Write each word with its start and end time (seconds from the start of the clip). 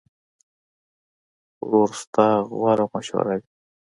ورور 1.63 1.89
ستا 2.01 2.25
غوره 2.57 2.85
مشوره 2.93 3.33
وي. 3.39 3.47